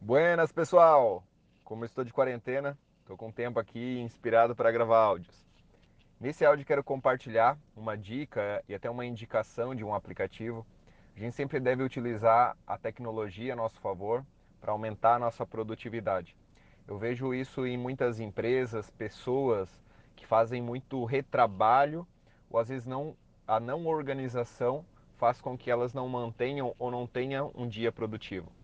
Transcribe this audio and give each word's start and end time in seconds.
Buenas, 0.00 0.52
pessoal! 0.52 1.24
Como 1.64 1.82
eu 1.82 1.86
estou 1.86 2.04
de 2.04 2.12
quarentena, 2.12 2.78
estou 3.00 3.16
com 3.16 3.32
tempo 3.32 3.58
aqui 3.58 3.98
inspirado 3.98 4.54
para 4.54 4.70
gravar 4.70 5.00
áudios. 5.00 5.44
Nesse 6.20 6.44
áudio 6.44 6.64
quero 6.64 6.84
compartilhar 6.84 7.58
uma 7.76 7.98
dica 7.98 8.62
e 8.68 8.74
até 8.76 8.88
uma 8.88 9.04
indicação 9.04 9.74
de 9.74 9.82
um 9.82 9.92
aplicativo. 9.92 10.64
A 11.16 11.18
gente 11.18 11.34
sempre 11.34 11.58
deve 11.58 11.82
utilizar 11.82 12.56
a 12.64 12.78
tecnologia 12.78 13.52
a 13.52 13.56
nosso 13.56 13.80
favor 13.80 14.24
para 14.60 14.70
aumentar 14.70 15.16
a 15.16 15.18
nossa 15.18 15.44
produtividade. 15.44 16.36
Eu 16.86 16.96
vejo 16.96 17.34
isso 17.34 17.66
em 17.66 17.76
muitas 17.76 18.20
empresas, 18.20 18.88
pessoas 18.90 19.68
que 20.14 20.24
fazem 20.24 20.62
muito 20.62 21.04
retrabalho 21.04 22.06
ou 22.48 22.60
às 22.60 22.68
vezes 22.68 22.86
não 22.86 23.16
a 23.48 23.58
não 23.58 23.84
organização 23.84 24.84
faz 25.16 25.40
com 25.40 25.58
que 25.58 25.72
elas 25.72 25.92
não 25.92 26.08
mantenham 26.08 26.72
ou 26.78 26.88
não 26.88 27.04
tenham 27.04 27.50
um 27.52 27.66
dia 27.66 27.90
produtivo. 27.90 28.57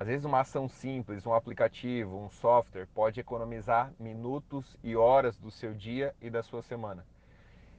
Às 0.00 0.06
vezes 0.06 0.24
uma 0.24 0.38
ação 0.38 0.68
simples, 0.68 1.26
um 1.26 1.34
aplicativo, 1.34 2.16
um 2.16 2.30
software 2.30 2.86
pode 2.94 3.18
economizar 3.18 3.92
minutos 3.98 4.76
e 4.80 4.94
horas 4.94 5.36
do 5.36 5.50
seu 5.50 5.74
dia 5.74 6.14
e 6.22 6.30
da 6.30 6.40
sua 6.40 6.62
semana. 6.62 7.04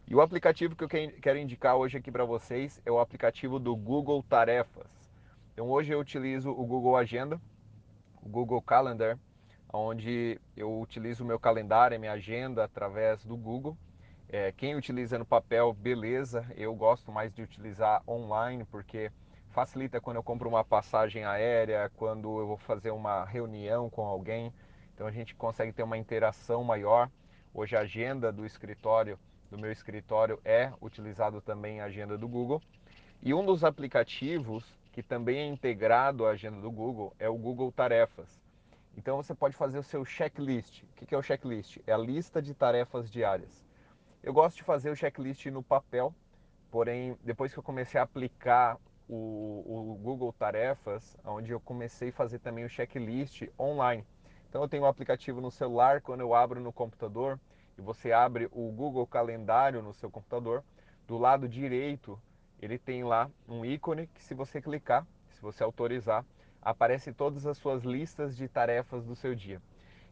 E 0.05 0.13
o 0.13 0.19
aplicativo 0.19 0.75
que 0.75 0.83
eu 0.83 0.89
quero 0.89 1.39
indicar 1.39 1.77
hoje 1.77 1.97
aqui 1.97 2.11
para 2.11 2.25
vocês 2.25 2.81
é 2.85 2.91
o 2.91 2.99
aplicativo 2.99 3.57
do 3.57 3.73
Google 3.73 4.21
Tarefas. 4.21 4.91
Então 5.53 5.69
hoje 5.69 5.93
eu 5.93 5.99
utilizo 6.01 6.49
o 6.49 6.65
Google 6.65 6.97
Agenda, 6.97 7.39
o 8.21 8.27
Google 8.27 8.61
Calendar, 8.61 9.17
onde 9.71 10.41
eu 10.57 10.77
utilizo 10.77 11.23
o 11.23 11.27
meu 11.27 11.39
calendário, 11.39 11.95
a 11.95 11.99
minha 12.01 12.11
agenda 12.11 12.65
através 12.65 13.23
do 13.23 13.37
Google. 13.37 13.77
É, 14.27 14.51
quem 14.51 14.75
utiliza 14.75 15.17
no 15.17 15.25
papel, 15.25 15.71
beleza. 15.71 16.45
Eu 16.57 16.75
gosto 16.75 17.13
mais 17.13 17.33
de 17.33 17.41
utilizar 17.41 18.03
online 18.05 18.65
porque 18.65 19.09
facilita 19.59 19.99
quando 19.99 20.15
eu 20.15 20.23
compro 20.23 20.47
uma 20.47 20.63
passagem 20.63 21.25
aérea, 21.25 21.91
quando 21.97 22.39
eu 22.39 22.47
vou 22.47 22.55
fazer 22.55 22.91
uma 22.91 23.25
reunião 23.25 23.89
com 23.89 24.05
alguém. 24.05 24.53
Então 24.93 25.05
a 25.05 25.11
gente 25.11 25.35
consegue 25.35 25.73
ter 25.73 25.83
uma 25.83 25.97
interação 25.97 26.63
maior. 26.63 27.11
Hoje 27.53 27.75
a 27.75 27.81
agenda 27.81 28.31
do 28.31 28.45
escritório, 28.45 29.19
do 29.51 29.57
meu 29.57 29.69
escritório, 29.69 30.39
é 30.45 30.71
utilizado 30.81 31.41
também 31.41 31.81
a 31.81 31.85
agenda 31.85 32.17
do 32.17 32.25
Google. 32.25 32.61
E 33.21 33.33
um 33.33 33.45
dos 33.45 33.65
aplicativos 33.65 34.63
que 34.93 35.03
também 35.03 35.39
é 35.39 35.45
integrado 35.45 36.25
à 36.25 36.29
agenda 36.29 36.61
do 36.61 36.71
Google 36.71 37.13
é 37.19 37.27
o 37.27 37.35
Google 37.35 37.69
Tarefas. 37.69 38.41
Então 38.95 39.17
você 39.17 39.35
pode 39.35 39.57
fazer 39.57 39.77
o 39.77 39.83
seu 39.83 40.05
checklist. 40.05 40.83
O 40.83 41.05
que 41.05 41.13
é 41.13 41.17
o 41.17 41.21
checklist? 41.21 41.79
É 41.85 41.91
a 41.91 41.97
lista 41.97 42.41
de 42.41 42.53
tarefas 42.53 43.11
diárias. 43.11 43.65
Eu 44.23 44.31
gosto 44.31 44.55
de 44.55 44.63
fazer 44.63 44.89
o 44.89 44.95
checklist 44.95 45.47
no 45.47 45.61
papel, 45.61 46.15
porém, 46.71 47.17
depois 47.25 47.51
que 47.51 47.59
eu 47.59 47.63
comecei 47.63 47.99
a 47.99 48.03
aplicar 48.03 48.77
o, 49.09 49.93
o 49.93 49.99
Google 50.01 50.31
Tarefas, 50.31 51.17
onde 51.25 51.51
eu 51.51 51.59
comecei 51.59 52.09
a 52.09 52.13
fazer 52.13 52.39
também 52.39 52.63
o 52.63 52.69
checklist 52.69 53.43
online. 53.59 54.05
Então 54.47 54.61
eu 54.61 54.69
tenho 54.69 54.83
um 54.83 54.87
aplicativo 54.87 55.41
no 55.41 55.49
celular, 55.49 56.01
quando 56.01 56.21
eu 56.21 56.33
abro 56.33 56.61
no 56.61 56.71
computador 56.71 57.39
e 57.77 57.81
você 57.81 58.11
abre 58.11 58.47
o 58.51 58.71
Google 58.71 59.07
Calendário 59.07 59.81
no 59.81 59.93
seu 59.93 60.09
computador, 60.11 60.63
do 61.07 61.17
lado 61.17 61.49
direito 61.49 62.19
ele 62.61 62.77
tem 62.77 63.03
lá 63.03 63.29
um 63.47 63.65
ícone 63.65 64.07
que 64.07 64.23
se 64.23 64.33
você 64.33 64.61
clicar, 64.61 65.07
se 65.31 65.41
você 65.41 65.63
autorizar, 65.63 66.25
aparece 66.61 67.13
todas 67.13 67.45
as 67.47 67.57
suas 67.57 67.83
listas 67.83 68.35
de 68.35 68.47
tarefas 68.47 69.05
do 69.05 69.15
seu 69.15 69.33
dia. 69.33 69.61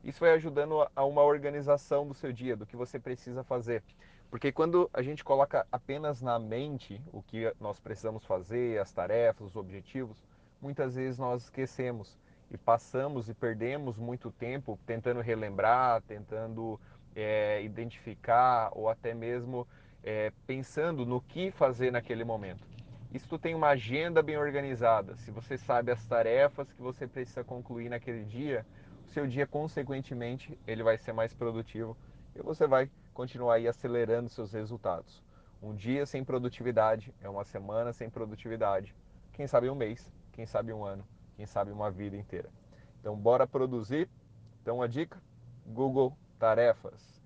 Isso 0.04 0.22
vai 0.22 0.32
ajudando 0.32 0.88
a 0.96 1.04
uma 1.04 1.24
organização 1.24 2.08
do 2.08 2.14
seu 2.14 2.32
dia, 2.32 2.56
do 2.56 2.66
que 2.66 2.76
você 2.76 2.98
precisa 2.98 3.44
fazer. 3.44 3.84
Porque 4.30 4.52
quando 4.52 4.90
a 4.94 5.02
gente 5.02 5.24
coloca 5.24 5.66
apenas 5.72 6.22
na 6.22 6.38
mente 6.38 7.02
o 7.14 7.22
que 7.22 7.52
nós 7.60 7.80
precisamos 7.80 8.26
fazer, 8.26 8.80
as 8.80 8.92
tarefas, 8.92 9.48
os 9.48 9.56
objetivos, 9.56 10.18
muitas 10.62 10.96
vezes 10.96 11.18
nós 11.18 11.44
esquecemos 11.44 12.18
e 12.52 12.58
passamos 12.58 13.30
e 13.30 13.34
perdemos 13.34 13.98
muito 13.98 14.30
tempo 14.32 14.78
tentando 14.86 15.22
relembrar, 15.22 16.02
tentando 16.02 16.80
é, 17.16 17.62
identificar 17.64 18.70
ou 18.74 18.90
até 18.90 19.14
mesmo 19.14 19.66
é, 20.04 20.32
pensando 20.46 21.06
no 21.06 21.22
que 21.22 21.50
fazer 21.52 21.92
naquele 21.92 22.24
momento. 22.24 22.68
Isso 23.14 23.28
tu 23.30 23.40
tem 23.40 23.56
uma 23.56 23.70
agenda 23.70 24.22
bem 24.22 24.38
organizada. 24.38 25.16
Se 25.16 25.32
você 25.32 25.58
sabe 25.58 25.92
as 25.92 26.06
tarefas 26.06 26.72
que 26.72 26.82
você 26.82 27.08
precisa 27.08 27.44
concluir 27.44 27.90
naquele 27.90 28.26
dia, 28.26 28.66
o 29.06 29.10
seu 29.10 29.26
dia 29.26 29.48
consequentemente 29.48 30.60
ele 30.68 30.84
vai 30.84 30.98
ser 30.98 31.14
mais 31.14 31.34
produtivo 31.34 31.96
e 32.38 32.42
você 32.42 32.68
vai 32.68 32.90
continuar 33.14 33.56
aí 33.56 33.68
acelerando 33.68 34.30
seus 34.30 34.54
resultados. 34.54 35.24
Um 35.62 35.74
dia 35.74 36.06
sem 36.06 36.24
produtividade 36.24 37.14
é 37.20 37.28
uma 37.28 37.44
semana 37.44 37.92
sem 37.92 38.10
produtividade. 38.10 38.96
Quem 39.34 39.48
sabe 39.48 39.70
um 39.70 39.76
mês, 39.76 40.12
quem 40.32 40.46
sabe 40.46 40.72
um 40.72 40.86
ano, 40.86 41.04
quem 41.36 41.48
sabe 41.48 41.72
uma 41.72 41.90
vida 41.90 42.16
inteira. 42.16 42.50
Então, 43.00 43.16
bora 43.16 43.48
produzir. 43.48 44.08
Então, 44.62 44.82
a 44.82 44.88
dica: 44.88 45.22
Google 45.66 46.16
Tarefas. 46.38 47.18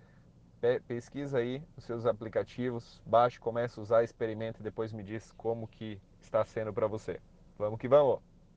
Pesquisa 0.87 1.39
aí 1.39 1.63
os 1.75 1.83
seus 1.83 2.05
aplicativos, 2.05 3.01
baixe, 3.05 3.39
comece 3.39 3.79
a 3.79 3.83
usar, 3.83 4.03
experimente 4.03 4.59
e 4.59 4.63
depois 4.63 4.93
me 4.93 5.01
diz 5.01 5.31
como 5.31 5.67
que 5.67 5.99
está 6.21 6.45
sendo 6.45 6.71
para 6.71 6.85
você. 6.85 7.19
Vamos 7.57 7.79
que 7.79 7.87
vamos! 7.87 8.30